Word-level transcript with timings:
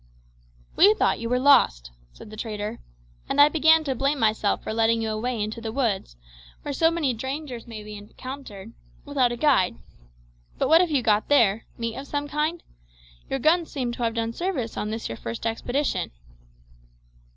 "We 0.75 0.95
thought 0.95 1.19
you 1.19 1.29
were 1.29 1.37
lost," 1.37 1.91
said 2.11 2.31
the 2.31 2.35
trader, 2.35 2.79
"and 3.29 3.39
I 3.39 3.49
began 3.49 3.83
to 3.83 3.93
blame 3.93 4.17
myself 4.17 4.63
for 4.63 4.73
letting 4.73 4.99
you 5.03 5.11
away 5.11 5.39
into 5.39 5.61
the 5.61 5.71
woods, 5.71 6.15
where 6.63 6.73
so 6.73 6.89
many 6.89 7.13
dangers 7.13 7.67
may 7.67 7.83
be 7.83 7.95
encountered, 7.95 8.73
without 9.05 9.31
a 9.31 9.37
guide. 9.37 9.75
But 10.57 10.69
what 10.69 10.81
have 10.81 10.89
you 10.89 11.03
got 11.03 11.29
there? 11.29 11.67
meat 11.77 11.97
of 11.97 12.07
some 12.07 12.27
kind? 12.27 12.63
Your 13.29 13.37
guns 13.37 13.71
seem 13.71 13.91
to 13.91 14.01
have 14.01 14.15
done 14.15 14.33
service 14.33 14.75
on 14.75 14.89
this 14.89 15.07
your 15.07 15.17
first 15.17 15.45
expedition." 15.45 16.09